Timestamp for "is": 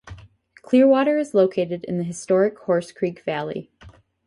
1.19-1.35